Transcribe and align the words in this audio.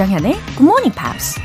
조장현의 0.00 0.32
Good 0.56 0.62
Morning 0.62 0.96
Pops. 0.96 1.38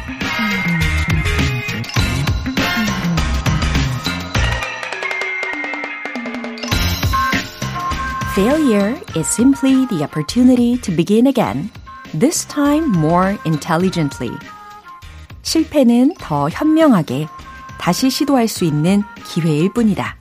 Failure 8.34 8.96
is 9.18 9.28
simply 9.28 9.86
the 9.88 10.04
opportunity 10.06 10.80
to 10.80 10.96
begin 10.96 11.28
again, 11.28 11.70
this 12.18 12.48
time 12.48 12.96
more 12.96 13.38
intelligently. 13.46 14.32
실패는 15.42 16.14
더 16.18 16.48
현명하게 16.48 17.28
다시 17.78 18.10
시도할 18.10 18.48
수 18.48 18.64
있는 18.64 19.04
기회일 19.26 19.74
뿐이다. 19.74 20.16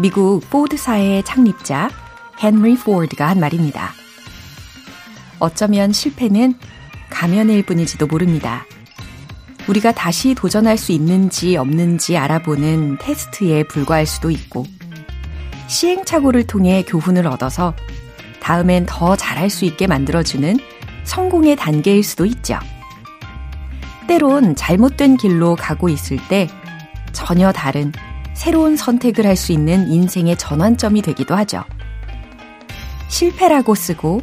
미국 0.00 0.40
포드사의 0.50 1.22
창립자 1.22 1.90
헨리 2.42 2.76
포드가 2.76 3.28
한 3.28 3.38
말입니다. 3.38 3.92
어쩌면 5.38 5.92
실패는 5.92 6.54
가면일 7.10 7.64
뿐일지도 7.64 8.06
모릅니다. 8.06 8.64
우리가 9.68 9.92
다시 9.92 10.34
도전할 10.34 10.76
수 10.76 10.92
있는지 10.92 11.56
없는지 11.56 12.16
알아보는 12.16 12.98
테스트에 12.98 13.64
불과할 13.64 14.06
수도 14.06 14.30
있고, 14.30 14.66
시행착오를 15.68 16.46
통해 16.46 16.84
교훈을 16.86 17.26
얻어서 17.26 17.74
다음엔 18.40 18.84
더 18.86 19.16
잘할 19.16 19.48
수 19.48 19.64
있게 19.64 19.86
만들어주는 19.86 20.58
성공의 21.04 21.56
단계일 21.56 22.02
수도 22.04 22.26
있죠. 22.26 22.58
때론 24.06 24.54
잘못된 24.54 25.16
길로 25.16 25.56
가고 25.56 25.88
있을 25.88 26.18
때 26.28 26.48
전혀 27.12 27.52
다른 27.52 27.90
새로운 28.34 28.76
선택을 28.76 29.24
할 29.24 29.36
수 29.36 29.52
있는 29.52 29.88
인생의 29.88 30.36
전환점이 30.36 31.00
되기도 31.00 31.34
하죠. 31.36 31.64
실패라고 33.08 33.74
쓰고 33.74 34.20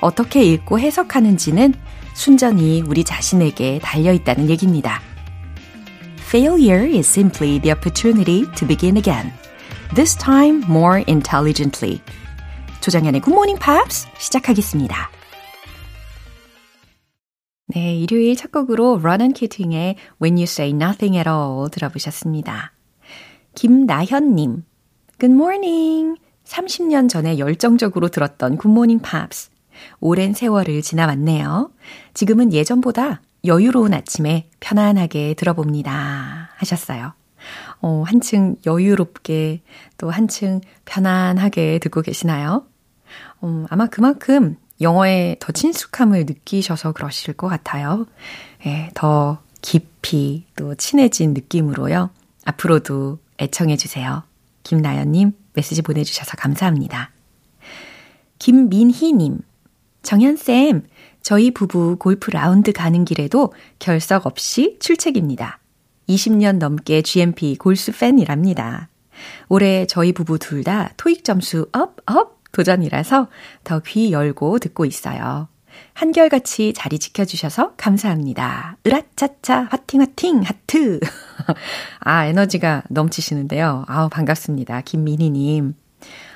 어떻게 0.00 0.42
읽고 0.42 0.80
해석하는지는 0.80 1.74
순전히 2.14 2.82
우리 2.82 3.04
자신에게 3.04 3.80
달려 3.82 4.12
있다는 4.12 4.48
얘기입니다. 4.50 5.00
Failure 6.18 6.86
is 6.86 7.06
simply 7.08 7.60
the 7.60 7.72
opportunity 7.72 8.46
to 8.56 8.66
begin 8.66 8.96
again. 8.96 9.32
This 9.94 10.16
time 10.16 10.62
more 10.64 11.04
intelligently. 11.06 12.00
조장현의 12.80 13.22
Morning 13.26 13.60
Pops 13.60 14.06
시작하겠습니다. 14.18 15.10
네, 17.66 17.94
일요일 17.96 18.36
첫 18.36 18.50
곡으로 18.50 18.98
Ronan 18.98 19.32
Keating의 19.32 19.96
When 20.20 20.36
You 20.36 20.44
Say 20.44 20.70
Nothing 20.70 21.16
at 21.16 21.28
All 21.28 21.70
들어보셨습니다. 21.70 22.72
김나현님, 23.54 24.64
Good 25.18 25.34
morning. 25.34 26.16
30년 26.44 27.08
전에 27.08 27.38
열정적으로 27.38 28.08
들었던 28.08 28.56
굿모닝 28.56 28.98
팝스. 28.98 29.50
오랜 30.00 30.32
세월을 30.34 30.82
지나왔네요. 30.82 31.70
지금은 32.14 32.52
예전보다 32.52 33.20
여유로운 33.44 33.94
아침에 33.94 34.48
편안하게 34.60 35.34
들어봅니다. 35.34 36.50
하셨어요. 36.56 37.12
어, 37.80 38.04
한층 38.06 38.56
여유롭게 38.64 39.62
또 39.98 40.10
한층 40.10 40.60
편안하게 40.84 41.80
듣고 41.80 42.02
계시나요? 42.02 42.64
음, 43.42 43.66
아마 43.68 43.86
그만큼 43.86 44.56
영어에 44.80 45.36
더 45.40 45.52
친숙함을 45.52 46.26
느끼셔서 46.26 46.92
그러실 46.92 47.34
것 47.34 47.48
같아요. 47.48 48.06
예, 48.66 48.90
더 48.94 49.42
깊이 49.60 50.44
또 50.56 50.74
친해진 50.74 51.34
느낌으로요. 51.34 52.10
앞으로도 52.44 53.18
애청해 53.40 53.76
주세요. 53.76 54.22
김나연님 54.62 55.32
메시지 55.54 55.82
보내주셔서 55.82 56.36
감사합니다. 56.36 57.10
김민희님, 58.38 59.38
정현쌤, 60.02 60.82
저희 61.22 61.50
부부 61.52 61.96
골프 61.98 62.30
라운드 62.30 62.72
가는 62.72 63.04
길에도 63.04 63.52
결석 63.78 64.26
없이 64.26 64.76
출첵입니다. 64.80 65.60
20년 66.08 66.58
넘게 66.58 67.02
GMP 67.02 67.56
골수 67.56 67.92
팬이랍니다. 67.92 68.88
올해 69.48 69.86
저희 69.86 70.12
부부 70.12 70.38
둘 70.38 70.64
다 70.64 70.90
토익 70.96 71.24
점수 71.24 71.68
up, 71.72 71.96
up 72.06 72.42
도전이라서 72.52 73.28
더 73.64 73.80
귀 73.80 74.12
열고 74.12 74.58
듣고 74.58 74.84
있어요. 74.84 75.48
한결같이 75.94 76.74
자리 76.74 76.98
지켜주셔서 76.98 77.74
감사합니다. 77.76 78.76
으라차차, 78.86 79.68
화팅, 79.70 80.00
화팅, 80.02 80.42
하트. 80.42 81.00
아, 82.00 82.26
에너지가 82.26 82.82
넘치시는데요. 82.90 83.84
아우, 83.88 84.08
반갑습니다. 84.10 84.82
김민희님. 84.82 85.74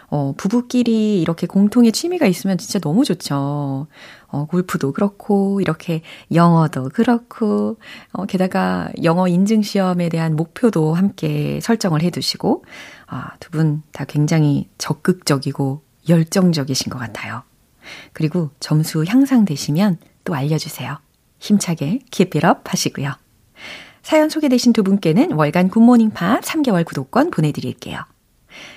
어, 0.09 0.35
부부끼리 0.37 1.21
이렇게 1.21 1.47
공통의 1.47 1.93
취미가 1.93 2.27
있으면 2.27 2.59
진짜 2.59 2.79
너무 2.79 3.05
좋죠. 3.05 3.87
어, 4.29 4.47
골프도 4.47 4.93
그렇고, 4.93 5.61
이렇게 5.61 6.03
영어도 6.33 6.89
그렇고, 6.91 7.79
어, 8.13 8.27
게다가 8.27 8.89
영어 9.03 9.29
인증 9.29 9.63
시험에 9.63 10.09
대한 10.09 10.37
목표도 10.37 10.95
함께 10.95 11.59
설정을 11.63 12.03
해 12.03 12.11
두시고, 12.11 12.65
아, 13.07 13.31
두 13.41 13.51
분 13.51 13.83
다 13.93 14.05
굉장히 14.05 14.69
적극적이고 14.79 15.83
열정적이신 16.09 16.91
것 16.91 16.99
같아요. 16.99 17.43
그리고 18.13 18.51
점수 18.61 19.05
향상되시면 19.07 19.99
또 20.25 20.35
알려주세요. 20.35 20.99
힘차게 21.39 22.01
keep 22.11 22.37
it 22.39 22.47
up 22.47 22.61
하시고요. 22.65 23.13
사연 24.03 24.29
소개되신 24.29 24.73
두 24.73 24.83
분께는 24.83 25.33
월간 25.33 25.69
굿모닝 25.69 26.11
팝 26.11 26.41
3개월 26.43 26.85
구독권 26.85 27.31
보내드릴게요. 27.31 28.01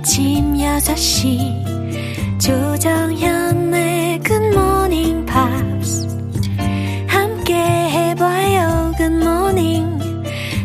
아침 0.00 0.54
6시 0.54 2.40
조정현의 2.40 4.20
굿모닝 4.20 5.26
팝스 5.26 6.08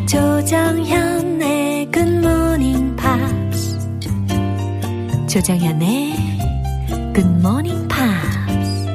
조정현의 0.06 1.90
Good 1.92 2.16
Morning. 2.16 2.96
조정현의 5.28 6.16
Good 7.14 7.28
Morning 7.40 7.88
Pops. 7.88 8.86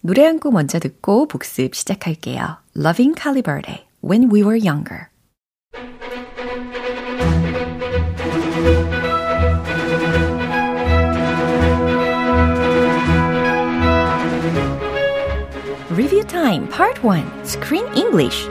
노래 0.00 0.24
한 0.24 0.38
곡 0.40 0.54
먼저 0.54 0.78
듣고 0.78 1.28
복습 1.28 1.74
시작할게요. 1.74 2.56
Loving 2.74 3.20
Calibre, 3.20 3.84
When 4.02 4.30
We 4.32 4.42
Were 4.42 4.58
Younger. 4.58 5.13
Review 15.94 16.26
Time 16.26 16.68
Part 16.68 17.00
1 17.02 17.22
Screen 17.44 17.86
English 17.94 18.48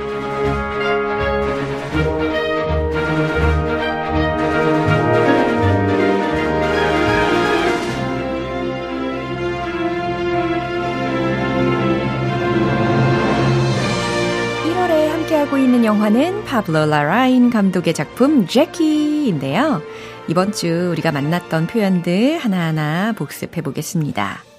함께하고 15.12 15.58
있는 15.58 15.84
영화는 15.84 16.46
파블로 16.46 16.86
라라인 16.86 17.50
감독의 17.50 17.94
작품 17.94 18.48
제키인데요. 18.48 19.82
이번 20.28 20.54
주 20.54 20.90
우리가 20.92 21.12
만났던 21.12 21.68
표현들 21.68 22.38
하나하나 22.38 23.14
복습해 23.14 23.62
보겠습니다. 23.62 24.53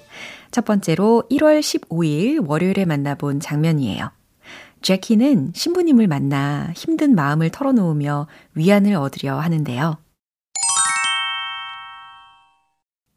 첫 0.55 0.63
번째로 0.63 1.23
1월 1.29 1.59
15일 1.59 2.47
월요일에 2.47 2.85
만나본 2.85 3.41
장면이에요. 3.41 4.09
제키는 4.81 5.51
신부님을 5.53 6.07
만나 6.07 6.71
힘든 6.77 7.13
마음을 7.13 7.49
털어놓으며 7.49 8.27
위안을 8.53 8.95
얻으려 8.95 9.37
하는데요. 9.37 9.97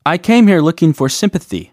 I 0.02 0.18
came 0.20 0.48
here 0.48 0.60
looking 0.60 0.92
for 0.92 1.06
sympathy. 1.08 1.70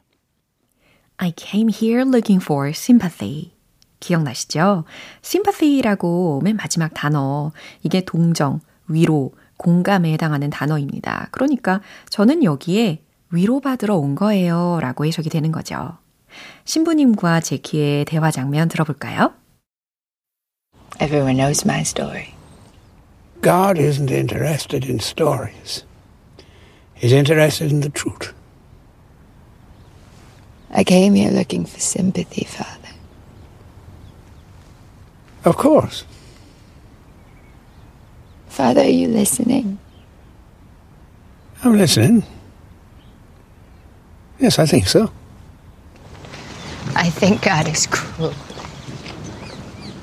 I 1.18 1.34
came 1.36 1.74
here 1.74 2.02
looking 2.02 2.40
for 2.40 2.70
sympathy. 2.70 3.54
기억나시죠? 4.00 4.84
sympathy라고 5.24 6.42
맨 6.44 6.58
마지막 6.58 6.94
단어. 6.94 7.52
이게 7.82 8.06
동정, 8.06 8.60
위로, 8.88 9.32
공감에 9.58 10.14
해당하는 10.14 10.52
단어입니다. 10.52 11.30
그러니까 11.32 11.82
저는 12.10 12.44
여기에 12.44 13.05
위로받으러 13.32 13.96
온 13.96 14.16
거예요. 14.16 14.80
라고 14.82 15.06
해석이 15.06 15.30
되는 15.30 15.52
거죠. 15.52 15.98
신부님과 16.66 17.42
제키의 17.42 18.06
대화 18.06 18.32
장면 18.32 18.68
들어볼까요? 18.68 19.34
Everyone 21.02 21.38
knows 21.38 21.66
my 21.66 21.82
story. 21.82 22.34
God 23.42 23.78
isn't 23.78 24.12
interested 24.12 24.88
in 24.88 25.00
stories. 25.00 25.84
He's 26.96 27.12
interested 27.12 27.72
in 27.72 27.82
the 27.82 27.92
truth. 27.92 28.34
I 30.72 30.84
came 30.84 31.16
here 31.16 31.32
looking 31.32 31.66
for 31.66 31.80
sympathy, 31.80 32.46
Father. 32.46 32.90
Of 35.44 35.58
course. 35.58 36.06
Father, 38.48 38.82
are 38.82 38.90
you 38.90 39.08
listening? 39.08 39.80
I'm 41.64 41.78
listening. 41.78 42.24
Yes, 44.40 44.60
I 44.60 44.66
think 44.66 44.88
so. 44.88 45.10
I 46.96 47.10
think 47.10 47.42
God 47.42 47.68
is 47.68 47.88
cruel. 47.88 48.34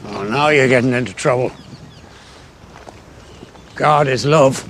Oh, 0.09 0.25
now 0.25 0.49
you're 0.49 0.69
getting 0.69 0.93
into 0.93 1.13
trouble. 1.13 1.51
God 3.75 4.09
is 4.09 4.27
love, 4.27 4.65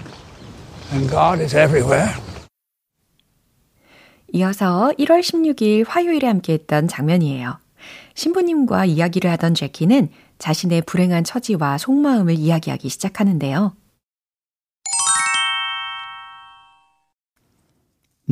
and 0.93 1.11
God 1.11 1.41
is 1.41 1.55
everywhere. 1.55 2.15
이어서 4.33 4.93
1월 4.99 5.21
16일 5.21 5.85
화요일에 5.87 6.27
함께했던 6.27 6.89
장면이에요. 6.89 7.59
신부님과 8.15 8.87
이야기를 8.87 9.31
하던 9.33 9.55
제키는 9.55 10.09
자신의 10.39 10.83
불행한 10.83 11.25
처지와 11.25 11.79
속마음을 11.79 12.35
이야기하기 12.35 12.89
시작하는데요. 12.89 13.75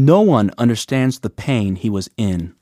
No 0.00 0.23
one 0.23 0.49
understands 0.56 1.20
the 1.20 1.29
pain 1.29 1.76
he 1.76 1.91
was 1.91 2.08
in. 2.17 2.55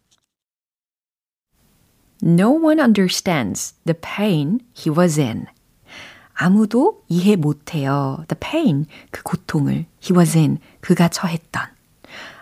No 2.20 2.50
one 2.50 2.80
understands 2.80 3.74
the 3.86 3.94
pain 3.94 4.58
he 4.76 4.90
was 4.90 5.20
in. 5.20 5.46
아무도 6.34 7.04
이해 7.08 7.36
못해요. 7.36 8.24
The 8.26 8.38
pain, 8.40 8.86
그 9.12 9.22
고통을 9.22 9.86
he 10.02 10.16
was 10.16 10.36
in, 10.36 10.58
그가 10.80 11.06
처했던. 11.08 11.62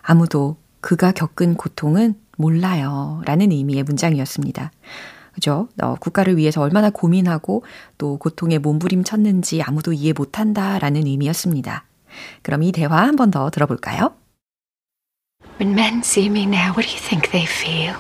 아무도 0.01 0.57
그가 0.81 1.13
겪은 1.13 1.57
고통은 1.57 2.15
몰라요. 2.39 3.21
라는 3.27 3.53
의미의 3.53 3.83
문장이었습니다. 3.83 4.73
그죠? 5.35 5.69
어, 5.83 5.97
국가를 5.97 6.39
위해서 6.39 6.63
얼마나 6.63 6.89
고민하고 6.89 7.65
또 7.99 8.17
고통에 8.17 8.57
몸부림쳤는지 8.57 9.61
아무도 9.61 9.93
이해 9.93 10.15
못한다 10.17 10.79
라는 10.79 11.07
의미였습니다. 11.07 11.85
그럼 12.41 12.63
이 12.63 12.73
대화 12.73 13.03
한 13.03 13.17
번 13.17 13.31
더 13.31 13.51
들어볼까요? 13.51 14.15
When 15.59 15.75
men 15.75 16.03
see 16.03 16.29
me 16.29 16.45
now, 16.45 16.75
what 16.75 16.87
do 16.87 16.93
you 16.93 16.99
think 16.99 17.31
they 17.31 17.47
feel? 17.47 17.97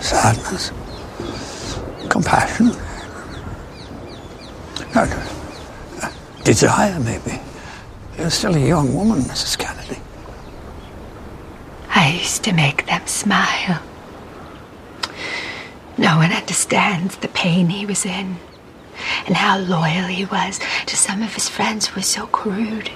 Sadness, 0.00 0.72
compassion, 2.08 2.72
desire, 6.44 6.98
maybe. 7.00 7.40
You're 8.16 8.30
still 8.30 8.54
a 8.54 8.58
young 8.58 8.94
woman, 8.94 9.20
Mrs. 9.20 9.58
Kennedy. 9.58 10.00
I 11.90 12.12
used 12.12 12.44
to 12.44 12.52
make 12.52 12.86
them 12.86 13.06
smile. 13.06 13.82
No 15.98 16.16
one 16.16 16.32
understands 16.32 17.16
the 17.16 17.28
pain 17.28 17.68
he 17.68 17.84
was 17.84 18.06
in 18.06 18.36
and 19.26 19.36
how 19.36 19.58
loyal 19.58 20.06
he 20.06 20.24
was 20.24 20.60
to 20.86 20.96
some 20.96 21.22
of 21.22 21.34
his 21.34 21.48
friends 21.48 21.88
who 21.88 21.96
were 21.96 22.02
so 22.02 22.26
crude. 22.26 22.90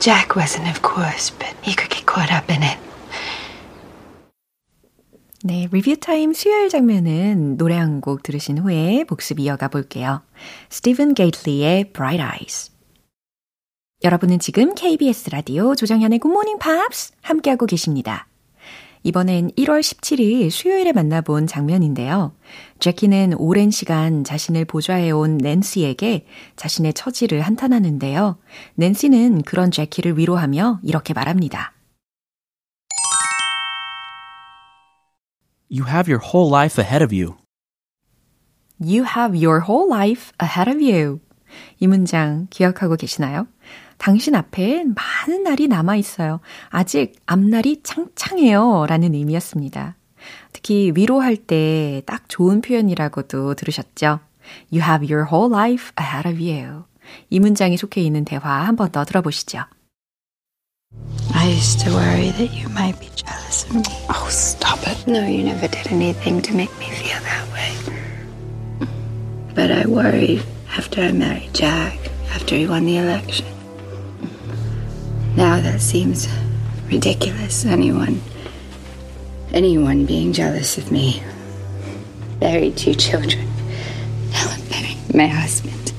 Jack 0.00 0.36
wasn't, 0.36 0.68
of 0.68 0.82
course, 0.82 1.30
but 1.30 1.54
he 1.62 1.74
could 1.74 1.90
get 1.90 2.06
caught 2.06 2.32
up 2.32 2.50
in 2.52 2.62
it. 2.62 2.78
네, 5.44 5.68
리뷰 5.70 5.96
타임 5.96 6.32
수요일 6.32 6.68
장면은 6.68 7.56
노래 7.56 7.76
한 7.76 8.00
곡 8.00 8.22
들으신 8.22 8.58
후에 8.58 9.04
복습 9.04 9.38
이어가 9.40 9.68
볼게요. 9.68 10.22
스티븐 10.70 11.14
게이틀리의 11.14 11.92
Bright 11.92 12.22
Eyes. 12.22 12.72
여러분은 14.04 14.38
지금 14.38 14.74
KBS 14.74 15.30
라디오 15.30 15.74
조정현의 15.74 16.18
Good 16.20 16.32
Morning 16.32 16.58
Pops 16.62 17.12
함께하고 17.22 17.66
계십니다. 17.66 18.26
이번엔 19.04 19.52
1월 19.52 19.80
17일 19.80 20.50
수요일에 20.50 20.92
만나본 20.92 21.46
장면인데요. 21.46 22.34
제키는 22.78 23.34
오랜 23.38 23.70
시간 23.70 24.22
자신을 24.24 24.64
보좌해온 24.66 25.38
낸시에게 25.38 26.26
자신의 26.56 26.94
처지를 26.94 27.40
한탄하는데요. 27.40 28.38
낸시는 28.74 29.42
그런 29.42 29.70
제키를 29.70 30.18
위로하며 30.18 30.80
이렇게 30.82 31.14
말합니다. 31.14 31.72
You 35.70 35.88
have 35.88 36.12
your 36.12 36.24
whole 36.24 36.50
life 36.50 36.82
ahead 36.82 37.02
of 37.02 37.12
you. 37.14 37.36
You 38.80 39.04
have 39.04 39.34
your 39.34 39.64
whole 39.66 39.90
life 39.90 40.32
ahead 40.40 40.70
of 40.70 40.78
you. 40.78 41.20
이 41.80 41.86
문장 41.86 42.46
기억하고 42.50 42.96
계시나요? 42.96 43.48
당신 43.98 44.34
앞에 44.34 44.84
많은 44.84 45.42
날이 45.42 45.68
남아 45.68 45.96
있어요. 45.96 46.40
아직 46.68 47.14
앞날이 47.26 47.82
창창해요. 47.82 48.86
라는 48.86 49.14
의미였습니다. 49.14 49.96
특히 50.52 50.92
위로할 50.94 51.36
때 51.36 52.02
딱 52.06 52.28
좋은 52.28 52.60
표현이라고도 52.60 53.54
들으셨죠? 53.54 54.20
You 54.72 54.82
have 54.82 55.04
your 55.10 55.26
whole 55.30 55.52
life 55.52 55.92
ahead 55.98 56.28
of 56.28 56.40
you. 56.40 56.84
이 57.30 57.38
문장이 57.40 57.76
속해 57.76 58.00
있는 58.00 58.24
대화 58.24 58.64
한 58.66 58.76
번 58.76 58.90
더 58.90 59.04
들어보시죠. 59.04 59.64
I 61.34 61.50
used 61.52 61.80
to 61.84 61.92
worry 61.92 62.30
that 62.32 62.50
you 62.54 62.68
might 62.70 62.98
be 62.98 63.08
jealous 63.14 63.64
of 63.68 63.76
me. 63.76 63.82
Oh, 64.08 64.26
stop 64.30 64.80
it. 64.86 65.06
No, 65.06 65.20
you 65.26 65.44
never 65.44 65.68
did 65.68 65.86
anything 65.92 66.40
to 66.42 66.54
make 66.54 66.72
me 66.78 66.86
feel 66.86 67.20
that 67.22 67.46
way. 67.52 67.74
But 69.54 69.70
I 69.70 69.86
worried 69.86 70.42
after 70.76 71.02
I 71.02 71.12
married 71.12 71.52
Jack, 71.54 71.98
after 72.34 72.56
he 72.56 72.66
won 72.66 72.86
the 72.86 72.98
election. 72.98 73.46
Now 75.36 75.60
that 75.60 75.80
seems 75.80 76.28
ridiculous. 76.90 77.64
Anyone, 77.66 78.20
anyone 79.53 80.05
being 80.05 80.33
jealous 80.33 80.77
of 80.77 80.91
me. 80.91 81.21
Buried 82.39 82.77
two 82.77 82.93
children. 82.93 83.47
Now 84.31 84.47
I'm 84.49 84.61
burying 84.69 84.97
my 85.13 85.27
husband. 85.27 85.93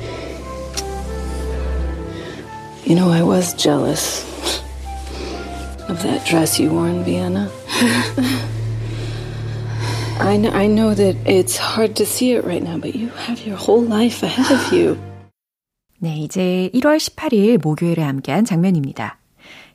You 2.84 2.96
know, 2.96 3.10
I 3.10 3.22
was 3.22 3.54
jealous 3.54 4.24
of 5.88 6.02
that 6.02 6.26
dress 6.26 6.58
you 6.58 6.70
wore 6.70 6.88
in 6.88 7.04
Vienna. 7.04 7.50
I 10.20 10.36
know, 10.36 10.50
I 10.50 10.66
know 10.66 10.94
that 10.94 11.16
it's 11.26 11.56
hard 11.56 11.96
to 11.96 12.06
see 12.06 12.32
it 12.32 12.44
right 12.44 12.62
now, 12.62 12.78
but 12.78 12.94
you 12.94 13.08
have 13.26 13.46
your 13.46 13.56
whole 13.56 13.82
life 13.82 14.22
ahead 14.22 14.50
of 14.50 14.72
you. 14.72 14.98
네, 15.98 16.16
이제 16.18 16.70
1월 16.74 16.98
18일 16.98 17.62
목요일에 17.62 18.02
함께한 18.02 18.44
장면입니다. 18.44 19.18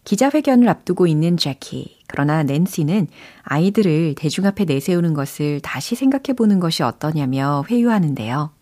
기자회견을 0.04 0.68
앞두고 0.68 1.06
있는 1.06 1.36
제키. 1.36 1.98
그러나 2.08 2.42
낸시는 2.42 3.08
아이들을 3.42 4.14
대중 4.16 4.46
앞에 4.46 4.64
내세우는 4.64 5.14
것을 5.14 5.60
다시 5.60 5.94
생각해 5.94 6.34
보는 6.36 6.60
것이 6.60 6.82
어떠냐며 6.82 7.64
회유하는데요. 7.70 8.52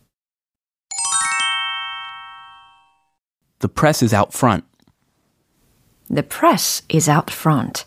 The 3.60 3.74
press 3.74 4.04
is 4.04 4.14
out 4.14 4.30
front. 4.34 4.66
The 6.08 6.26
press 6.26 6.84
is 6.92 7.10
out 7.10 7.32
front. 7.32 7.84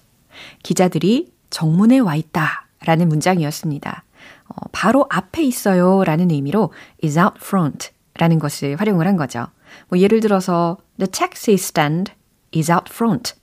기자들이 0.64 1.32
정문에 1.50 2.00
와 2.00 2.16
있다. 2.16 2.68
라는 2.86 3.08
문장이었습니다. 3.08 4.04
어, 4.48 4.68
바로 4.72 5.06
앞에 5.10 5.42
있어요. 5.44 6.04
라는 6.04 6.32
의미로 6.32 6.74
is 7.04 7.18
out 7.18 7.36
front 7.38 7.92
라는 8.16 8.40
것을 8.40 8.76
활용을 8.76 9.08
한 9.08 9.16
거죠. 9.16 9.48
뭐 9.90 10.00
예를 10.00 10.20
들어서 10.20 10.78
the 10.98 11.10
taxi 11.10 11.56
stand 11.56 12.12
is 12.54 12.72
out 12.72 12.92
front. 12.92 13.34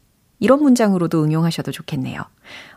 이런 0.40 0.62
문장으로도 0.62 1.23
응용하셔도 1.23 1.70
좋겠네요. 1.70 2.23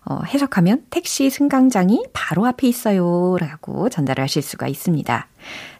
어, 0.05 0.19
해석하면 0.27 0.83
택시 0.89 1.29
승강장이 1.29 2.05
바로 2.13 2.45
앞에 2.45 2.67
있어요. 2.67 3.37
라고 3.39 3.89
전달을 3.89 4.21
하실 4.23 4.41
수가 4.41 4.67
있습니다. 4.67 5.27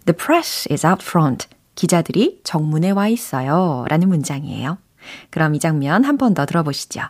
The 0.06 0.16
press 0.18 0.68
is 0.72 0.86
out 0.86 1.04
front. 1.06 1.48
기자들이 1.76 2.40
정문에 2.44 2.92
와 2.92 3.08
있어요. 3.10 3.86
라는 3.90 4.08
문장이에요. 4.10 4.78
그럼 5.30 5.56
이 5.56 5.60
장면 5.60 6.04
한 6.06 6.18
번 6.18 6.34
더 6.34 6.46
들어보시죠. 6.46 7.02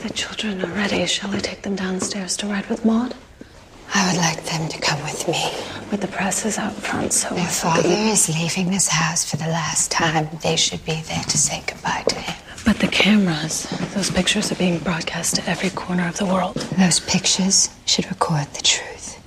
The 0.00 0.10
children 0.14 0.58
are 0.60 0.72
ready. 0.74 1.04
Shall 1.04 1.32
I 1.32 1.40
take 1.40 1.62
them 1.62 1.76
downstairs 1.76 2.36
to 2.38 2.48
ride 2.50 2.66
with 2.68 2.82
Maud? 2.84 3.14
I 3.94 4.02
would 4.08 4.18
like 4.18 4.42
them 4.50 4.66
to 4.68 4.78
come 4.80 4.98
with 5.04 5.28
me. 5.30 5.38
But 5.90 6.00
the 6.00 6.10
press 6.10 6.44
is 6.44 6.58
out 6.58 6.74
front, 6.74 7.12
so 7.12 7.28
Their 7.36 7.46
father 7.46 7.86
is 8.10 8.26
leaving 8.28 8.72
this 8.72 8.88
house 8.88 9.22
for 9.22 9.36
the 9.36 9.46
last 9.52 9.92
time. 9.92 10.26
They 10.42 10.56
should 10.56 10.82
be 10.84 10.98
there 11.06 11.22
to 11.22 11.38
say 11.38 11.62
goodbye 11.68 12.02
to 12.08 12.16
him. 12.18 12.34
The 12.82 12.90
cameras, 12.90 13.68
those 13.94 14.10
pictures 14.10 14.50
are 14.50 14.58
being 14.58 14.82
broadcast 14.82 15.36
to 15.36 15.42
every 15.48 15.70
corner 15.70 16.08
of 16.08 16.16
the 16.18 16.26
world. 16.26 16.58
Those 16.76 16.98
pictures 16.98 17.70
should 17.86 18.10
record 18.10 18.50
the 18.54 18.62
truth. 18.62 19.22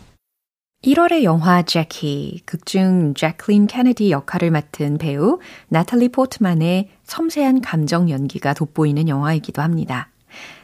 1월의 0.83 1.23
영화 1.23 1.61
제키, 1.63 2.41
극중 2.45 3.13
제클린 3.13 3.67
케네디 3.67 4.11
역할을 4.11 4.51
맡은 4.51 4.97
배우 4.97 5.39
나탈리 5.69 6.09
포트만의 6.09 6.89
섬세한 7.05 7.61
감정 7.61 8.09
연기가 8.09 8.53
돋보이는 8.53 9.07
영화이기도 9.07 9.61
합니다. 9.61 10.09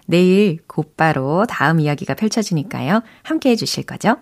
내일 0.05 0.60
곧바로 0.67 1.45
다음 1.48 1.79
이야기가 1.79 2.13
펼쳐지니까요. 2.15 3.03
함께 3.24 3.51
해주실 3.51 3.86
거죠? 3.86 4.17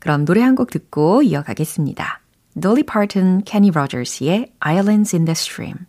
그럼 0.00 0.26
노래 0.26 0.42
한 0.42 0.54
곡 0.54 0.70
듣고 0.70 1.22
이어가겠습니다. 1.22 2.20
Dolly 2.60 2.82
Parton, 2.82 3.42
Kenny 3.44 3.70
Rogers의 3.74 4.52
Islands 4.60 5.16
in 5.16 5.24
the 5.24 5.32
Stream. 5.32 5.86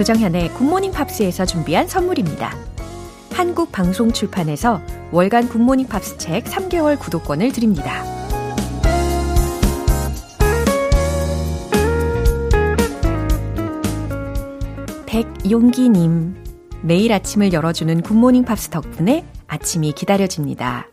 조정현의 0.00 0.54
굿모닝 0.54 0.92
팝스에서 0.92 1.44
준비한 1.44 1.86
선물입니다. 1.86 2.56
한국 3.34 3.70
방송 3.70 4.10
출판에서 4.10 4.80
월간 5.12 5.50
굿모닝 5.50 5.88
팝스 5.88 6.16
책 6.16 6.44
3개월 6.44 6.98
구독권을 6.98 7.52
드립니다. 7.52 8.02
백용기님, 15.04 16.44
매일 16.80 17.12
아침을 17.12 17.52
열어주는 17.52 18.00
굿모닝 18.00 18.46
팝스 18.46 18.70
덕분에 18.70 19.26
아침이 19.48 19.92
기다려집니다. 19.92 20.88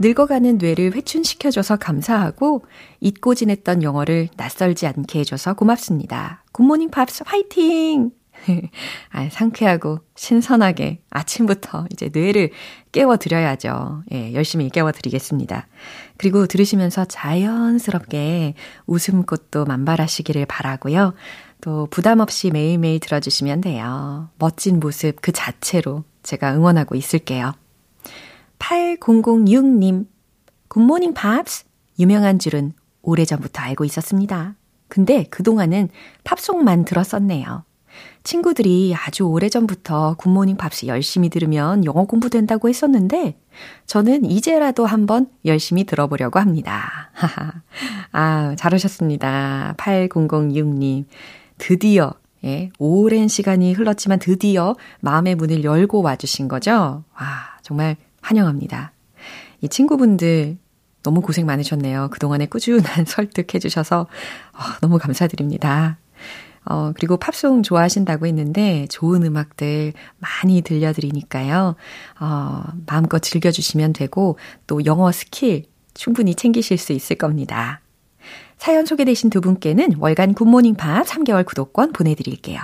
늙어가는 0.00 0.58
뇌를 0.58 0.96
회춘시켜줘서 0.96 1.76
감사하고 1.76 2.64
잊고 2.98 3.36
지냈던 3.36 3.84
영어를 3.84 4.28
낯설지 4.36 4.88
않게 4.88 5.20
해줘서 5.20 5.54
고맙습니다. 5.54 6.42
굿모닝 6.50 6.90
팝스 6.90 7.22
화이팅! 7.24 8.10
아, 9.10 9.28
상쾌하고 9.30 10.00
신선하게 10.16 11.02
아침부터 11.10 11.86
이제 11.92 12.10
뇌를 12.12 12.50
깨워드려야죠. 12.92 14.02
예, 14.12 14.32
열심히 14.34 14.68
깨워드리겠습니다. 14.70 15.66
그리고 16.16 16.46
들으시면서 16.46 17.04
자연스럽게 17.04 18.54
웃음꽃도 18.86 19.64
만발하시기를 19.64 20.46
바라고요. 20.46 21.14
또 21.60 21.86
부담 21.90 22.20
없이 22.20 22.50
매일매일 22.50 23.00
들어주시면 23.00 23.60
돼요. 23.60 24.30
멋진 24.38 24.80
모습 24.80 25.20
그 25.20 25.32
자체로 25.32 26.04
제가 26.22 26.54
응원하고 26.54 26.94
있을게요. 26.94 27.52
8006님, 28.58 30.06
굿모닝 30.68 31.14
팝스. 31.14 31.64
유명한 31.98 32.38
줄은 32.38 32.72
오래전부터 33.02 33.60
알고 33.60 33.84
있었습니다. 33.84 34.54
근데 34.88 35.24
그동안은 35.24 35.88
팝송만 36.24 36.84
들었었네요. 36.84 37.64
친구들이 38.22 38.94
아주 38.94 39.24
오래전부터 39.24 40.16
굿모닝 40.18 40.56
팝스 40.56 40.86
열심히 40.86 41.28
들으면 41.28 41.84
영어 41.84 42.04
공부된다고 42.04 42.68
했었는데, 42.68 43.38
저는 43.86 44.24
이제라도 44.24 44.86
한번 44.86 45.28
열심히 45.44 45.84
들어보려고 45.84 46.38
합니다. 46.38 47.10
아, 48.12 48.54
잘하셨습니다. 48.56 49.74
8006님. 49.78 51.04
드디어, 51.58 52.14
예, 52.44 52.70
오랜 52.78 53.28
시간이 53.28 53.72
흘렀지만 53.74 54.18
드디어 54.18 54.76
마음의 55.00 55.34
문을 55.34 55.64
열고 55.64 56.02
와주신 56.02 56.48
거죠? 56.48 57.04
와, 57.14 57.26
정말 57.62 57.96
환영합니다. 58.22 58.92
이 59.60 59.68
친구분들 59.68 60.58
너무 61.02 61.20
고생 61.20 61.46
많으셨네요. 61.46 62.08
그동안에 62.10 62.46
꾸준한 62.46 63.04
설득해주셔서 63.06 64.00
어, 64.00 64.58
너무 64.80 64.98
감사드립니다. 64.98 65.98
어, 66.64 66.92
그리고 66.94 67.16
팝송 67.16 67.62
좋아하신다고 67.62 68.26
했는데 68.26 68.86
좋은 68.90 69.24
음악들 69.24 69.92
많이 70.18 70.62
들려드리니까요. 70.62 71.74
어, 72.20 72.62
마음껏 72.86 73.18
즐겨주시면 73.20 73.92
되고 73.94 74.38
또 74.66 74.84
영어 74.84 75.10
스킬 75.12 75.64
충분히 75.94 76.34
챙기실 76.34 76.78
수 76.78 76.92
있을 76.92 77.16
겁니다. 77.16 77.80
사연 78.58 78.84
소개되신 78.84 79.30
두 79.30 79.40
분께는 79.40 79.94
월간 79.98 80.34
굿모닝 80.34 80.74
팝스 80.74 81.06
3개월 81.06 81.46
구독권 81.46 81.92
보내드릴게요. 81.92 82.60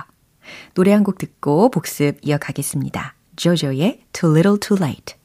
노래 0.75 0.93
한 0.93 1.03
곡 1.03 1.17
듣고 1.17 1.69
복습 1.71 2.19
이어가겠습니다. 2.21 3.15
JoJo의 3.35 4.01
Too 4.13 4.33
Little 4.33 4.59
Too 4.59 4.77
Late. 4.81 5.16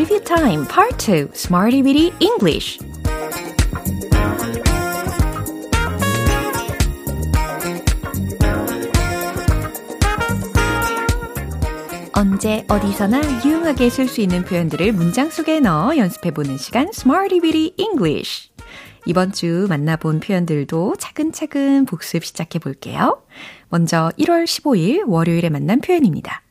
Review 0.00 0.24
Time 0.24 0.66
Part 0.66 0.96
2 0.96 1.28
Smarty 1.34 1.82
Weedy 1.82 2.10
English 2.20 2.78
언제 12.14 12.64
어디서나 12.66 13.20
유용하게 13.44 13.90
쓸 13.90 14.08
수 14.08 14.22
있는 14.22 14.42
표현들을 14.42 14.92
문장 14.92 15.28
속에 15.28 15.60
넣어 15.60 15.94
연습해보는 15.94 16.56
시간 16.56 16.88
Smarty 16.94 17.40
Weedy 17.42 17.74
English 17.76 18.48
이번 19.04 19.32
주 19.32 19.66
만나본 19.68 20.20
표현들도 20.20 20.96
차근차근 20.98 21.84
복습 21.84 22.24
시작해 22.24 22.58
볼게요. 22.58 23.22
먼저 23.68 24.10
1월 24.18 24.44
15일 24.44 25.06
월요일에 25.06 25.50
만난 25.50 25.82
표현입니다. 25.82 26.42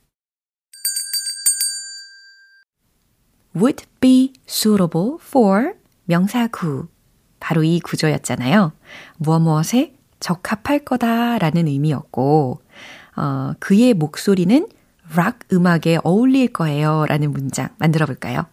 Would 3.60 3.86
be 4.00 4.34
suitable 4.48 5.18
for 5.22 5.74
명사구. 6.06 6.88
바로 7.40 7.64
이 7.64 7.80
구조였잖아요. 7.80 8.74
무엇 9.18 9.40
무엇에 9.40 9.96
적합할 10.20 10.80
거다라는 10.80 11.68
의미였고, 11.68 12.62
어, 13.16 13.54
그의 13.60 13.94
목소리는 13.94 14.68
락 15.16 15.40
음악에 15.52 16.00
어울릴 16.04 16.54
거예요 16.54 17.06
라는 17.08 17.32
문장 17.32 17.70
만들어 17.78 18.06
볼까요? 18.06 18.46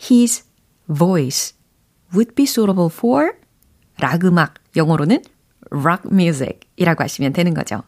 His 0.00 0.44
voice 0.86 1.56
would 2.12 2.34
be 2.34 2.44
suitable 2.44 2.90
for 2.92 3.32
락 3.98 4.24
음악, 4.24 4.54
영어로는 4.76 5.22
rock 5.70 6.10
music 6.12 6.60
이라고 6.76 7.02
하시면 7.02 7.32
되는 7.32 7.54
거죠. 7.54 7.82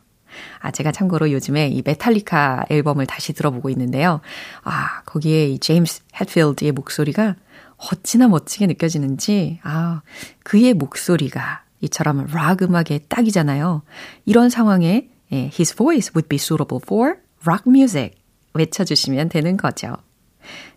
아, 0.60 0.70
제가 0.70 0.92
참고로 0.92 1.32
요즘에 1.32 1.68
이 1.68 1.82
메탈리카 1.84 2.66
앨범을 2.70 3.06
다시 3.06 3.32
들어보고 3.32 3.70
있는데요. 3.70 4.20
아, 4.62 5.02
거기에 5.02 5.48
이 5.48 5.58
제임스 5.58 6.02
햇필드의 6.20 6.72
목소리가 6.72 7.36
어찌나 7.76 8.28
멋지게 8.28 8.66
느껴지는지, 8.66 9.60
아, 9.62 10.02
그의 10.42 10.74
목소리가 10.74 11.62
이처럼 11.80 12.26
락 12.32 12.62
음악의 12.62 13.02
딱이잖아요. 13.08 13.82
이런 14.24 14.48
상황에 14.48 15.08
예, 15.32 15.36
his 15.36 15.74
voice 15.74 16.12
would 16.14 16.28
be 16.28 16.36
suitable 16.36 16.80
for 16.82 17.16
rock 17.44 17.64
music 17.66 18.14
외쳐주시면 18.54 19.28
되는 19.28 19.56
거죠. 19.56 19.96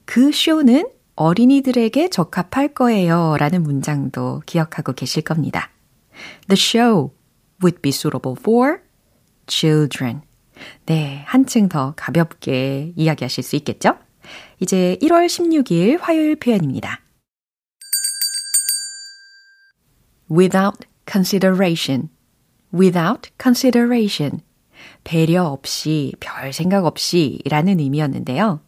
그 0.05 0.31
쇼는 0.31 0.89
어린이들에게 1.15 2.09
적합할 2.09 2.69
거예요 2.73 3.35
라는 3.37 3.63
문장도 3.63 4.43
기억하고 4.45 4.93
계실 4.93 5.21
겁니다. 5.23 5.69
The 6.47 6.57
show 6.57 7.11
would 7.61 7.81
be 7.81 7.89
suitable 7.89 8.35
for 8.39 8.79
children. 9.49 10.21
네, 10.85 11.23
한층 11.25 11.69
더 11.69 11.93
가볍게 11.95 12.93
이야기하실 12.95 13.43
수 13.43 13.55
있겠죠? 13.57 13.97
이제 14.59 14.97
1월 15.01 15.25
16일 15.25 15.99
화요일 15.99 16.35
표현입니다. 16.35 17.01
without 20.29 20.85
consideration. 21.09 22.09
without 22.73 23.29
consideration. 23.41 24.41
배려 25.03 25.45
없이, 25.45 26.13
별 26.19 26.53
생각 26.53 26.85
없이 26.85 27.39
라는 27.45 27.79
의미였는데요. 27.79 28.61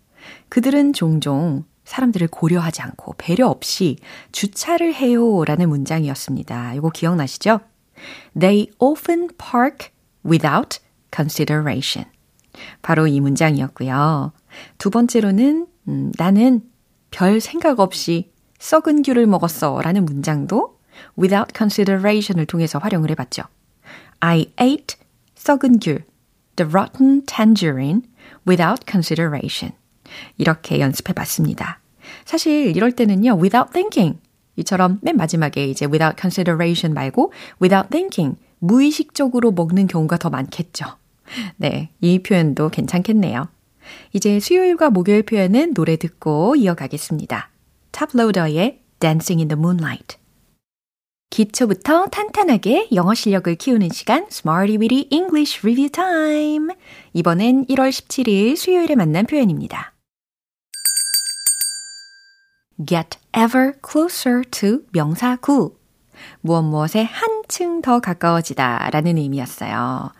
그들은 0.50 0.94
종종 0.94 1.66
사람들을 1.84 2.28
고려하지 2.28 2.82
않고 2.82 3.16
배려 3.18 3.48
없이 3.48 3.98
주차를 4.32 4.94
해요 4.94 5.44
라는 5.46 5.70
문장이었습니다. 5.70 6.76
이거 6.76 6.90
기억나시죠? 6.90 7.60
They 8.40 8.72
often 8.80 9.30
park 9.38 9.90
without 10.26 10.80
consideration. 11.14 12.10
바로 12.82 13.08
이 13.08 13.20
문장이었고요. 13.20 14.34
두 14.78 14.90
번째로는 14.90 15.68
음, 15.88 16.12
나는 16.18 16.62
별 17.10 17.40
생각 17.40 17.80
없이 17.80 18.32
썩은 18.60 19.02
귤을 19.02 19.26
먹었어 19.26 19.82
라는 19.82 20.06
문장도 20.06 20.78
without 21.18 21.54
consideration을 21.56 22.46
통해서 22.46 22.80
활용을 22.80 23.10
해봤죠. 23.12 23.44
I 24.20 24.46
ate 24.60 24.98
썩은 25.36 25.80
귤, 25.80 26.06
the 26.56 26.70
rotten 26.70 27.26
tangerine 27.26 28.02
without 28.48 28.86
consideration. 28.90 29.74
이렇게 30.38 30.80
연습해 30.80 31.14
봤습니다. 31.14 31.80
사실 32.26 32.76
이럴 32.76 32.92
때는요, 32.92 33.40
without 33.42 33.72
thinking. 33.72 34.20
이처럼 34.58 35.00
맨 35.02 35.18
마지막에 35.18 35.66
이제 35.66 35.86
without 35.86 36.16
consideration 36.20 36.94
말고 36.94 37.32
without 37.62 37.90
thinking. 37.90 38.38
무의식적으로 38.62 39.52
먹는 39.52 39.88
경우가 39.88 40.18
더 40.18 40.30
많겠죠. 40.30 40.86
네, 41.58 41.90
이 42.00 42.20
표현도 42.20 42.70
괜찮겠네요. 42.70 43.48
이제 44.14 44.40
수요일과 44.40 44.90
목요일 44.90 45.24
표현은 45.24 45.74
노래 45.74 45.98
듣고 45.98 46.56
이어가겠습니다. 46.56 47.50
탑로더의 47.92 48.80
Dancing 49.00 49.42
in 49.42 49.48
the 49.48 49.60
Moonlight. 49.60 50.18
기초부터 51.32 52.08
탄탄하게 52.08 52.90
영어 52.94 53.14
실력을 53.14 53.54
키우는 53.56 53.90
시간 53.90 54.26
Smarty 54.30 54.78
Weedy 54.78 55.08
English 55.10 55.60
Review 55.64 55.90
Time. 55.90 56.76
이번엔 57.14 57.66
1월 57.68 57.90
17일 57.90 58.56
수요일에 58.56 58.96
만난 58.96 59.26
표현입니다. 59.26 59.94
get 62.86 63.18
ever 63.36 63.74
closer 63.84 64.44
to 64.52 64.82
명사 64.92 65.38
구. 65.38 65.81
무엇 66.42 66.64
무엇에 66.64 67.04
한층 67.04 67.82
더 67.82 68.00
가까워지다 68.00 68.90
라는 68.92 69.18
의미였어요. 69.18 70.12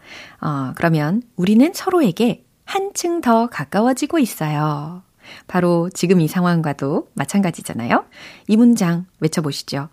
어, 0.42 0.72
그러면 0.76 1.22
우리는 1.36 1.72
서로에게 1.74 2.46
한층 2.66 3.22
더 3.22 3.48
가까워지고 3.48 4.20
있어요. 4.20 5.04
바로 5.48 5.90
지금 5.94 6.20
이 6.20 6.28
상황과도 6.28 7.10
마찬가지잖아요. 7.14 8.06
이 8.48 8.58
문장 8.58 9.06
외쳐보시죠. 9.20 9.90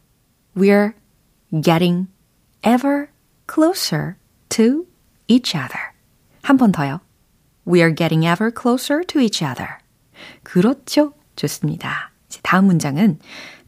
We're 0.57 0.93
getting 1.63 2.09
ever 2.67 3.09
closer 3.53 4.15
to 4.49 4.87
each 5.29 5.57
other. 5.57 5.93
한 6.43 6.57
번 6.57 6.73
더요. 6.73 7.01
We're 7.67 7.95
getting 7.95 8.27
ever 8.27 8.51
closer 8.51 9.05
to 9.07 9.21
each 9.21 9.45
other. 9.45 9.79
그렇죠. 10.43 11.13
좋습니다. 11.37 12.11
다음 12.43 12.65
문장은 12.67 13.19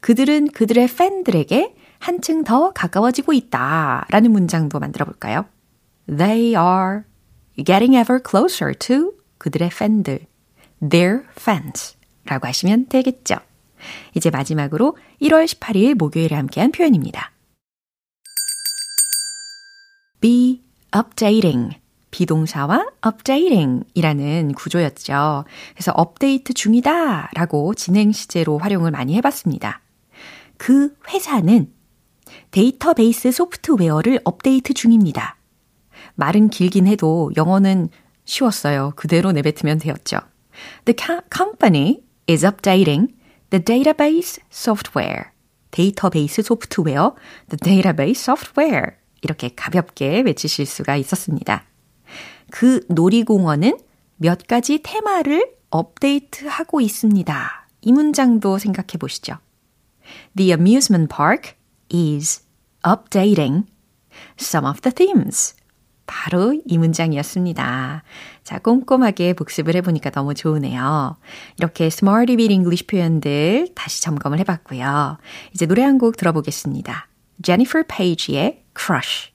그들은 0.01 0.49
그들의 0.53 0.89
팬들에게 0.89 1.75
한층 2.01 2.43
더 2.43 2.73
가까워지고 2.73 3.35
있다 3.35 4.07
라는 4.09 4.33
문장도 4.33 4.81
만들어 4.81 5.05
볼까요? 5.05 5.45
They 6.07 6.55
are 6.57 7.03
getting 7.57 7.95
ever 7.95 8.21
closer 8.29 8.75
to 8.75 9.13
그들의 9.39 9.71
팬들, 9.71 10.27
their 10.81 11.25
fans 11.39 11.97
라고 12.25 12.49
하시면 12.49 12.87
되겠죠. 12.89 13.37
이제 14.15 14.31
마지막으로 14.31 14.97
1월 15.23 15.47
18일 15.47 15.95
목요일에 15.95 16.35
함께한 16.35 16.73
표현입니다. 16.73 17.31
be 20.21 20.63
updating. 20.97 21.79
비동사와 22.11 22.89
updating 23.07 23.85
이라는 23.95 24.53
구조였죠. 24.55 25.45
그래서 25.75 25.93
업데이트 25.93 26.53
중이다 26.53 27.31
라고 27.35 27.73
진행 27.75 28.11
시제로 28.11 28.59
활용을 28.59 28.91
많이 28.91 29.15
해봤습니다. 29.15 29.81
그 30.57 30.95
회사는 31.09 31.73
데이터베이스 32.51 33.31
소프트웨어를 33.31 34.21
업데이트 34.25 34.75
중입니다. 34.75 35.37
말은 36.17 36.51
길긴 36.51 36.87
해도 36.87 37.31
영어는 37.37 37.91
쉬웠어요. 38.25 38.93
그대로 38.97 39.33
내뱉으면 39.33 39.79
되었죠. 39.79 40.19
The 40.85 40.97
company 41.35 42.01
is 42.29 42.45
updating 42.45 43.15
the 43.51 43.65
database 43.65 44.43
software. 44.53 45.31
데이터베이스 45.71 46.43
소프트웨어, 46.43 47.15
the 47.49 47.59
database 47.59 48.23
software. 48.23 48.97
이렇게 49.23 49.51
가볍게 49.55 50.21
외치실 50.21 50.67
수가 50.67 50.97
있었습니다. 50.97 51.65
그 52.51 52.85
놀이공원은 52.89 53.79
몇 54.17 54.47
가지 54.49 54.81
테마를 54.83 55.55
업데이트하고 55.71 56.81
있습니다. 56.81 57.69
이 57.83 57.93
문장도 57.93 58.59
생각해 58.59 58.99
보시죠. 58.99 59.37
The 60.37 60.51
amusement 60.51 61.15
park 61.15 61.53
is 61.91 62.43
updating 62.85 63.65
some 64.39 64.67
of 64.69 64.81
the 64.83 64.93
themes. 64.93 65.55
바로 66.07 66.61
이 66.67 66.77
문장이었습니다. 66.77 68.03
자, 68.43 68.59
꼼꼼하게 68.59 69.35
복습을 69.35 69.77
해보니까 69.77 70.11
너무 70.11 70.35
좋으네요. 70.35 71.17
이렇게 71.57 71.87
Smarty 71.87 72.37
Beat 72.37 72.53
English 72.53 72.87
표현들 72.89 73.69
다시 73.77 74.03
점검을 74.03 74.41
해봤고요. 74.41 75.19
이제 75.55 75.67
노래 75.67 75.83
한 75.85 75.99
곡 75.99 76.17
들어보겠습니다. 76.17 77.07
Jennifer 77.43 77.87
Page의 77.87 78.65
Crush. 78.77 79.31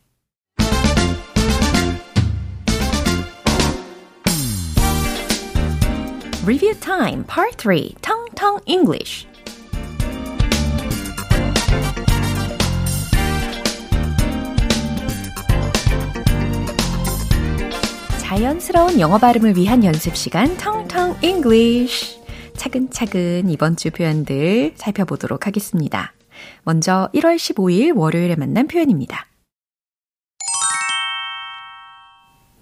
Review 6.46 6.74
Time 6.80 7.24
Part 7.26 7.58
3 7.58 7.96
텅텅 8.02 8.60
English 8.68 9.28
자연스러운 18.28 19.00
영어 19.00 19.20
발음을 19.20 19.56
위한 19.56 19.84
연습 19.84 20.16
시간 20.16 20.58
텅텅 20.58 21.16
English 21.24 22.20
차근차근 22.58 23.48
이번 23.52 23.76
주 23.76 23.92
표현들 23.92 24.74
살펴보도록 24.78 25.46
하겠습니다. 25.46 26.12
먼저 26.64 27.08
1월 27.14 27.36
15일 27.36 27.96
월요일에 27.96 28.36
만난 28.36 28.68
표현입니다. 28.68 29.28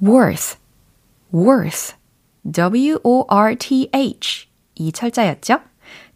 worth, 0.06 0.58
worth, 1.34 1.95
w-o-r-t-h 2.52 4.49
이 4.76 4.91
철자였죠? 4.91 5.62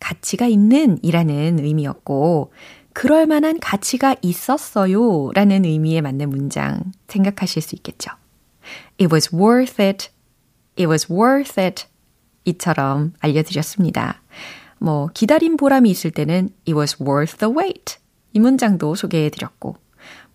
가치가 0.01 0.45
있는 0.45 0.97
이라는 1.01 1.59
의미였고, 1.59 2.51
그럴 2.91 3.25
만한 3.25 3.61
가치가 3.61 4.13
있었어요 4.21 5.31
라는 5.31 5.63
의미에 5.63 6.01
맞는 6.01 6.29
문장 6.29 6.91
생각하실 7.07 7.61
수 7.61 7.75
있겠죠. 7.75 8.11
It 8.99 9.11
was 9.11 9.33
worth 9.35 9.81
it. 9.81 10.09
It 10.77 10.87
was 10.87 11.11
worth 11.11 11.59
it. 11.59 11.85
이처럼 12.45 13.13
알려드렸습니다. 13.19 14.21
뭐, 14.79 15.09
기다린 15.13 15.57
보람이 15.57 15.89
있을 15.89 16.11
때는 16.11 16.49
it 16.67 16.73
was 16.73 16.97
worth 17.01 17.37
the 17.37 17.53
wait. 17.53 17.97
이 18.33 18.39
문장도 18.39 18.95
소개해 18.95 19.29
드렸고, 19.29 19.75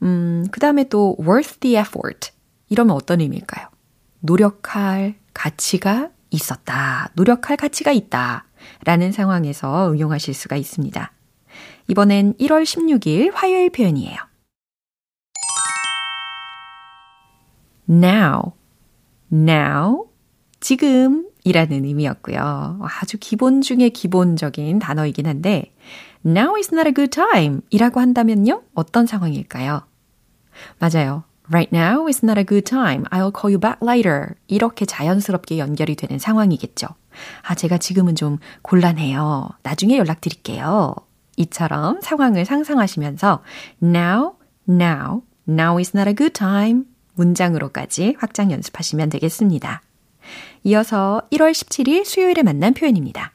음, 0.02 0.46
그 0.50 0.60
다음에 0.60 0.84
또 0.84 1.16
worth 1.20 1.60
the 1.60 1.76
effort. 1.76 2.32
이러면 2.68 2.96
어떤 2.96 3.20
의미일까요? 3.20 3.68
노력할 4.20 5.14
가치가 5.34 6.10
있었다. 6.30 7.10
노력할 7.14 7.56
가치가 7.56 7.92
있다. 7.92 8.46
라는 8.84 9.12
상황에서 9.12 9.90
응용하실 9.92 10.34
수가 10.34 10.56
있습니다. 10.56 11.12
이번엔 11.88 12.34
1월 12.38 12.62
16일 12.64 13.32
화요일 13.34 13.70
표현이에요. 13.70 14.16
Now, 17.88 18.52
now, 19.32 20.04
지금 20.60 21.28
이라는 21.44 21.84
의미였고요. 21.84 22.80
아주 23.00 23.16
기본 23.18 23.62
중에 23.62 23.88
기본적인 23.88 24.78
단어이긴 24.78 25.26
한데, 25.26 25.74
now 26.24 26.54
is 26.56 26.72
not 26.72 26.88
a 26.88 26.94
good 26.94 27.10
time 27.10 27.60
이라고 27.70 28.00
한다면요? 28.00 28.62
어떤 28.74 29.06
상황일까요? 29.06 29.82
맞아요. 30.78 31.24
Right 31.50 31.74
now 31.76 32.06
is 32.06 32.24
not 32.24 32.38
a 32.38 32.46
good 32.46 32.64
time. 32.64 33.04
I'll 33.10 33.32
call 33.34 33.52
you 33.52 33.58
back 33.58 33.78
later. 33.82 34.34
이렇게 34.46 34.86
자연스럽게 34.86 35.58
연결이 35.58 35.96
되는 35.96 36.18
상황이겠죠. 36.18 36.86
아, 37.42 37.54
제가 37.54 37.78
지금은 37.78 38.14
좀 38.14 38.38
곤란해요. 38.62 39.50
나중에 39.62 39.98
연락드릴게요. 39.98 40.94
이처럼 41.36 42.00
상황을 42.00 42.44
상상하시면서 42.44 43.42
now, 43.82 44.34
now, 44.68 45.22
now 45.48 45.78
is 45.78 45.96
not 45.96 46.08
a 46.08 46.14
good 46.14 46.32
time. 46.32 46.84
문장으로까지 47.14 48.16
확장 48.18 48.50
연습하시면 48.52 49.10
되겠습니다. 49.10 49.82
이어서 50.64 51.22
1월 51.32 51.52
17일 51.52 52.04
수요일에 52.04 52.42
만난 52.42 52.74
표현입니다. 52.74 53.32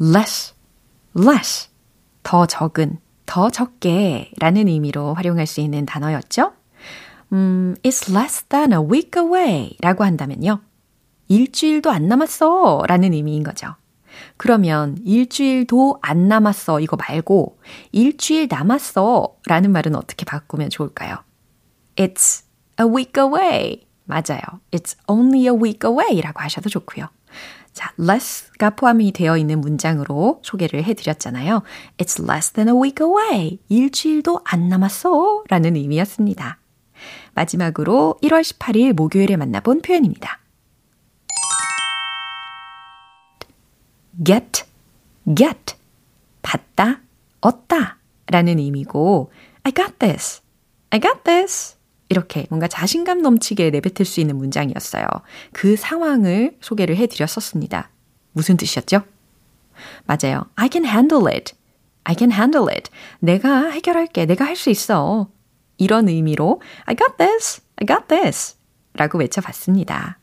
less, 0.00 0.54
less, 1.16 1.68
더 2.22 2.46
적은, 2.46 2.98
더 3.26 3.50
적게 3.50 4.32
라는 4.38 4.68
의미로 4.68 5.14
활용할 5.14 5.46
수 5.46 5.60
있는 5.60 5.86
단어였죠? 5.86 6.52
음, 7.32 7.74
it's 7.82 8.14
less 8.14 8.44
than 8.44 8.72
a 8.72 8.78
week 8.78 9.20
away 9.20 9.76
라고 9.80 10.04
한다면요. 10.04 10.60
일주일도 11.28 11.90
안 11.90 12.08
남았어 12.08 12.82
라는 12.86 13.12
의미인 13.12 13.42
거죠. 13.42 13.74
그러면 14.36 14.98
일주일도 15.04 15.98
안 16.02 16.28
남았어 16.28 16.80
이거 16.80 16.96
말고 16.96 17.58
일주일 17.92 18.48
남았어 18.50 19.36
라는 19.46 19.72
말은 19.72 19.94
어떻게 19.94 20.24
바꾸면 20.24 20.70
좋을까요? 20.70 21.18
It's 21.96 22.44
a 22.80 22.86
week 22.86 23.12
away. 23.22 23.86
맞아요. 24.04 24.42
It's 24.70 24.96
only 25.06 25.44
a 25.44 25.50
week 25.50 25.88
away 25.88 26.20
라고 26.20 26.40
하셔도 26.40 26.68
좋고요. 26.68 27.08
자, 27.72 27.92
less가 27.98 28.70
포함이 28.70 29.12
되어 29.12 29.36
있는 29.36 29.60
문장으로 29.60 30.40
소개를 30.44 30.84
해드렸잖아요. 30.84 31.62
It's 31.98 32.22
less 32.22 32.52
than 32.52 32.68
a 32.68 32.80
week 32.80 33.04
away. 33.04 33.58
일주일도 33.68 34.40
안 34.44 34.68
남았어. 34.68 35.42
라는 35.48 35.74
의미였습니다. 35.74 36.58
마지막으로 37.34 38.16
1월 38.22 38.42
18일 38.42 38.92
목요일에 38.94 39.36
만나본 39.36 39.82
표현입니다. 39.82 40.38
Get, 44.24 44.64
get, 45.34 45.74
받다, 46.42 47.00
얻다 47.40 47.98
라는 48.26 48.58
의미고 48.58 49.30
I 49.62 49.72
got 49.72 49.98
this, 49.98 50.42
I 50.90 51.00
got 51.00 51.22
this 51.24 51.76
이렇게 52.08 52.46
뭔가 52.50 52.68
자신감 52.68 53.22
넘치게 53.22 53.70
내뱉을 53.70 54.04
수 54.04 54.20
있는 54.20 54.36
문장이었어요. 54.36 55.06
그 55.52 55.76
상황을 55.76 56.56
소개를 56.60 56.96
해드렸었습니다. 56.96 57.90
무슨 58.32 58.56
뜻이었죠? 58.56 59.02
맞아요. 60.04 60.44
I 60.54 60.68
can 60.70 60.84
handle 60.84 61.26
it. 61.26 61.54
I 62.04 62.14
can 62.16 62.30
handle 62.30 62.68
it. 62.70 62.90
내가 63.20 63.70
해결할게. 63.70 64.26
내가 64.26 64.44
할 64.44 64.56
수 64.56 64.70
있어. 64.70 65.28
이런 65.78 66.08
의미로 66.08 66.60
I 66.84 66.94
got 66.94 67.16
this. 67.16 67.62
I 67.76 67.86
got 67.86 68.06
this. 68.08 68.56
라고 68.92 69.18
외쳐봤습니다. 69.18 70.18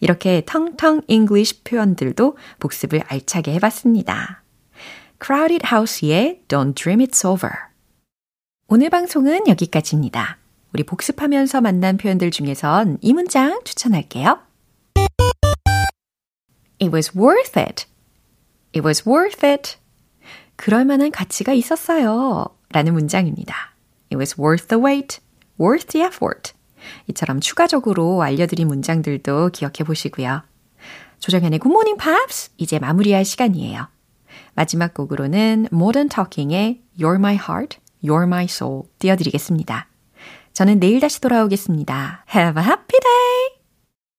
이렇게 0.00 0.42
텅텅 0.46 1.02
English 1.08 1.62
표현들도 1.64 2.36
복습을 2.58 3.02
알차게 3.06 3.52
해봤습니다. 3.54 4.42
Crowded 5.24 5.66
House의 5.72 6.42
Don't 6.48 6.74
Dream 6.74 7.04
It's 7.04 7.24
Over. 7.24 7.52
오늘 8.68 8.90
방송은 8.90 9.46
여기까지입니다. 9.48 10.38
우리 10.72 10.82
복습하면서 10.84 11.60
만난 11.60 11.96
표현들 11.96 12.30
중에선 12.30 12.98
이 13.00 13.12
문장 13.12 13.60
추천할게요. 13.64 14.40
It 16.80 16.92
was 16.92 17.16
worth 17.16 17.58
it. 17.58 17.86
It 18.74 18.84
was 18.84 19.06
worth 19.06 19.46
it. 19.46 19.76
그럴 20.56 20.84
만한 20.84 21.10
가치가 21.10 21.52
있었어요. 21.52 22.46
라는 22.70 22.94
문장입니다. 22.94 23.74
It 24.10 24.16
was 24.16 24.40
worth 24.40 24.68
the 24.68 24.82
wait, 24.82 25.20
worth 25.60 25.86
the 25.88 26.06
effort. 26.06 26.52
이처럼 27.08 27.40
추가적으로 27.40 28.22
알려드린 28.22 28.68
문장들도 28.68 29.50
기억해 29.50 29.84
보시고요. 29.84 30.42
조정현의 31.20 31.60
Morning 31.64 32.02
Pops 32.02 32.50
이제 32.56 32.78
마무리할 32.78 33.24
시간이에요. 33.24 33.88
마지막 34.54 34.92
곡으로는 34.94 35.68
Modern 35.72 36.08
Talking의 36.08 36.82
You're 36.98 37.16
My 37.16 37.34
Heart, 37.34 37.78
You're 38.02 38.24
My 38.24 38.44
Soul 38.44 38.82
띄워드리겠습니다. 38.98 39.88
저는 40.52 40.80
내일 40.80 41.00
다시 41.00 41.20
돌아오겠습니다. 41.20 42.26
Have 42.34 42.60
a 42.60 42.68
happy 42.68 43.00
day! 43.00 43.61